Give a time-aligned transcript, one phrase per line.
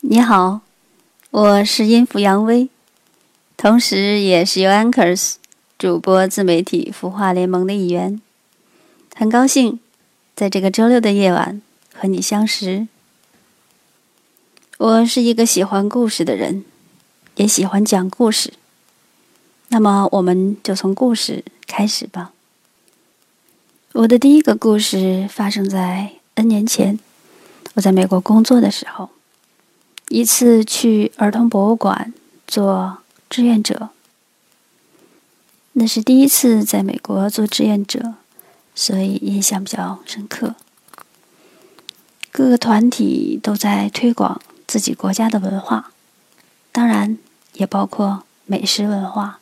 [0.00, 0.60] 你好，
[1.30, 2.68] 我是音符杨威，
[3.56, 5.34] 同时也是 u Anchors
[5.76, 8.22] 主播自媒体孵化联盟的一员。
[9.16, 9.80] 很高兴
[10.36, 11.60] 在这个周六的夜晚
[11.92, 12.86] 和你相识。
[14.76, 16.64] 我是一个喜欢故事的人，
[17.34, 18.52] 也喜欢讲故事。
[19.70, 22.30] 那么，我们就从故事开始吧。
[23.94, 27.00] 我的第一个故事发生在 N 年前，
[27.74, 29.10] 我在美国工作的时候。
[30.08, 32.14] 一次去儿童博物馆
[32.46, 33.90] 做志愿者，
[35.72, 38.14] 那是第一次在美国做志愿者，
[38.74, 40.54] 所以印象比较深刻。
[42.32, 45.92] 各个团体都在推广自己国家的文化，
[46.72, 47.18] 当然
[47.52, 49.40] 也包括美食文化。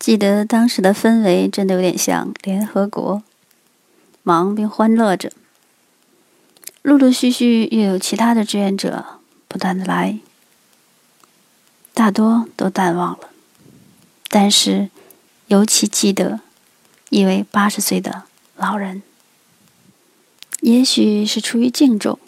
[0.00, 3.22] 记得当时的氛围真的有点像联合国，
[4.24, 5.30] 忙并欢乐着。
[6.82, 10.18] 陆陆续续又有其他的志愿者不断的来，
[11.92, 13.30] 大多都淡忘了，
[14.28, 14.88] 但是
[15.48, 16.40] 尤其记得
[17.10, 18.22] 一位八十岁的
[18.56, 19.02] 老人。
[20.62, 22.18] 也许是出于敬重，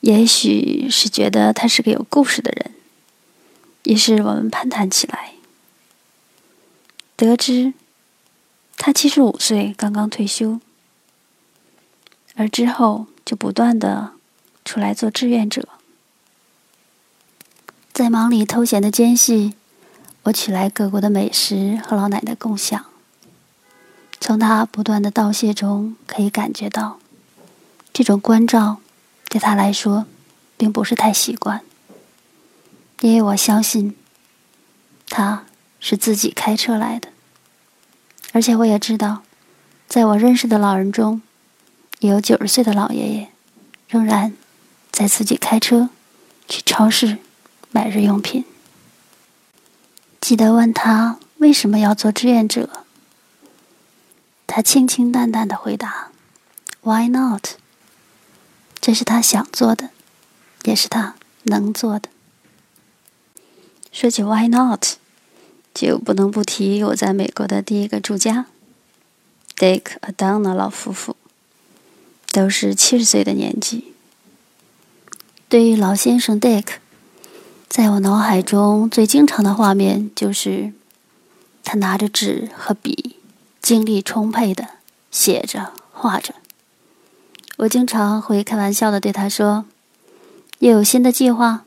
[0.00, 2.72] 也许是觉得他是个有故事的人，
[3.84, 5.34] 于是我们攀谈起来，
[7.14, 7.72] 得知
[8.76, 10.58] 他七十五岁刚刚退休，
[12.34, 13.06] 而之后。
[13.28, 14.12] 就不断的
[14.64, 15.68] 出来做志愿者，
[17.92, 19.52] 在忙里偷闲的间隙，
[20.22, 22.86] 我取来各国的美食和老奶奶共享。
[24.18, 27.00] 从他不断的道谢中，可以感觉到，
[27.92, 28.78] 这种关照
[29.28, 30.06] 对他来说
[30.56, 31.60] 并不是太习惯，
[33.02, 33.94] 因为我相信
[35.10, 35.44] 他
[35.78, 37.10] 是自己开车来的，
[38.32, 39.22] 而且我也知道，
[39.86, 41.20] 在我认识的老人中。
[42.00, 43.28] 有九十岁的老爷爷，
[43.88, 44.32] 仍然
[44.92, 45.90] 在自己开车
[46.48, 47.18] 去超市
[47.72, 48.44] 买日用品。
[50.20, 52.84] 记得问他为什么要做志愿者，
[54.46, 56.12] 他清清淡淡的回答
[56.82, 57.56] ：“Why not？”
[58.80, 59.90] 这是他想做的，
[60.62, 62.08] 也是他能做的。
[63.90, 64.84] 说起 “Why not”，
[65.74, 68.46] 就不能不提我在美国的第一个住家
[69.56, 71.16] ——Dick Adonna 老夫妇。
[72.38, 73.92] 都是七十岁的年纪。
[75.48, 76.66] 对于老先生 Dick，
[77.68, 80.72] 在我脑海中最经常的画面就是
[81.64, 83.16] 他拿着纸和笔，
[83.60, 84.68] 精力充沛的
[85.10, 86.36] 写着、画着。
[87.56, 89.64] 我经常会开玩笑的对他说
[90.60, 91.64] ：“又有新的计划？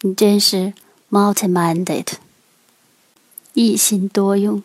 [0.00, 0.72] 你真是
[1.10, 2.06] multi-minded，
[3.52, 4.62] 一心多用。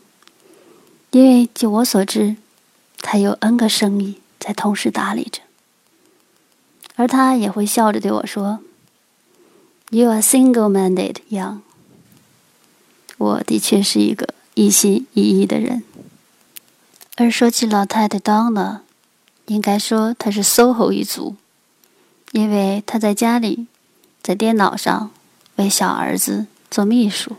[1.12, 2.38] 因为就我所知，
[3.00, 5.41] 他有 N 个生意。”在同时打理着，
[6.95, 8.59] 而他也会笑着对我说
[9.89, 11.61] ：“You are single-minded, young。”
[13.17, 15.84] 我的确是一个一心一意的人。
[17.16, 18.81] 而说起老太太 Donna，
[19.47, 21.35] 应该说她是 SOHO 一族，
[22.31, 23.66] 因为她在家里，
[24.22, 25.09] 在电脑上
[25.55, 27.38] 为小儿子做秘书，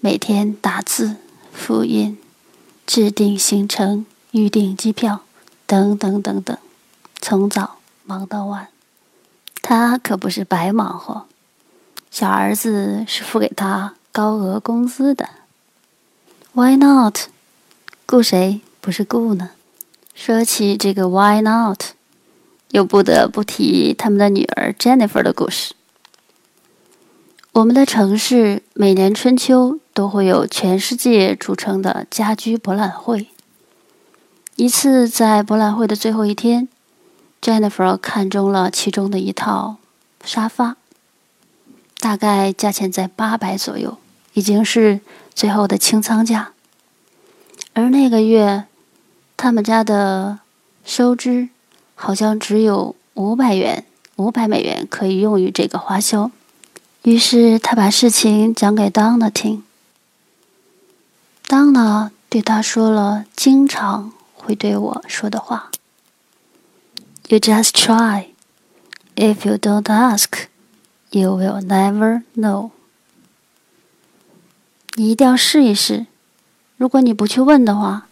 [0.00, 1.16] 每天打字、
[1.50, 2.18] 复印、
[2.86, 5.22] 制定行程、预订机票。
[5.70, 6.58] 等等等等，
[7.20, 8.66] 从早忙到晚，
[9.62, 11.26] 他可不是白忙活。
[12.10, 15.28] 小儿子是付给他高额工资的。
[16.54, 17.18] Why not？
[18.04, 19.50] 雇谁不是雇呢？
[20.12, 21.80] 说起这个 Why not，
[22.70, 25.74] 又不得不提他们的女儿 Jennifer 的故事。
[27.52, 33.28] 我们的城市每年春秋都会有全世界著称的家居博览会。
[34.60, 36.68] 一次在博览会的最后一天
[37.40, 39.76] ，Jennifer 看中了其中的一套
[40.22, 40.76] 沙发，
[41.98, 43.96] 大概价钱在八百左右，
[44.34, 45.00] 已经是
[45.34, 46.52] 最后的清仓价。
[47.72, 48.64] 而那个月，
[49.34, 50.40] 他们家的
[50.84, 51.48] 收支
[51.94, 53.86] 好像只有五百元，
[54.16, 56.30] 五百美元可以用于这个花销。
[57.04, 59.64] 于是他把事情讲给 Donna 听
[61.48, 64.12] ，Donna 对他说了经常。
[64.50, 65.70] 会对我说的话。
[67.28, 68.30] You just try.
[69.14, 70.46] If you don't ask,
[71.10, 72.72] you will never know.
[74.96, 76.06] 你一定要试一试。
[76.76, 78.08] 如果你不去问的话，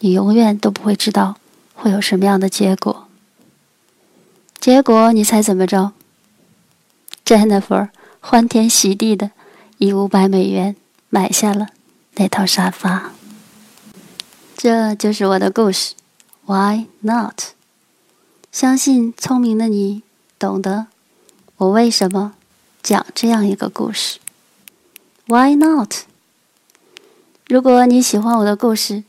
[0.00, 1.38] 你永远都不会知道
[1.74, 3.08] 会有什么样的结果。
[4.60, 5.92] 结果你猜怎么着
[7.24, 7.88] ？Jennifer
[8.20, 9.30] 欢天喜地的
[9.78, 10.76] 以五百美元
[11.08, 11.68] 买下了
[12.16, 13.12] 那套沙发。
[14.60, 15.94] 这就是我的故事
[16.44, 17.42] ，Why not？
[18.50, 20.02] 相信聪明的你
[20.36, 20.88] 懂得
[21.58, 22.34] 我为什么
[22.82, 24.18] 讲这样一个故事。
[25.26, 25.94] Why not？
[27.46, 29.04] 如果你喜欢我的故事，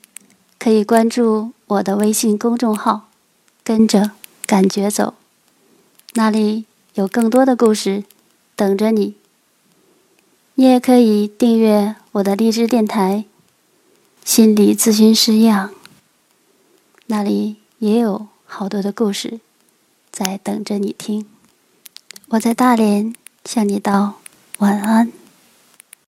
[0.60, 3.08] 可以关注我的微信公众号，
[3.64, 4.12] 跟着
[4.46, 5.16] 感觉走，
[6.14, 8.04] 那里有更多的故事
[8.56, 9.16] 等着你。
[10.54, 13.26] 你也可以订阅我的励志电台——
[14.30, 15.72] 心理咨询师样，
[17.08, 19.40] 那里也有好多的故事
[20.12, 21.26] 在等着你听。
[22.28, 24.20] 我在大连向你道
[24.60, 25.12] 晚安。